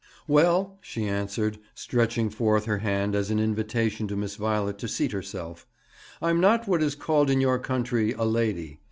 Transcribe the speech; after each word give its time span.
'Well,' 0.27 0.79
she 0.81 1.05
answered, 1.07 1.59
stretching 1.75 2.31
forth 2.31 2.65
her 2.65 2.79
hand 2.79 3.13
as 3.13 3.29
an 3.29 3.37
invitation 3.39 4.07
to 4.07 4.15
Miss 4.15 4.35
Violet 4.35 4.79
to 4.79 4.87
seat 4.87 5.11
herself, 5.11 5.67
'I'm 6.23 6.39
not 6.41 6.67
what 6.67 6.81
is 6.81 6.95
called 6.95 7.29
in 7.29 7.39
your 7.39 7.59
country 7.59 8.11
a 8.13 8.23
lady. 8.23 8.79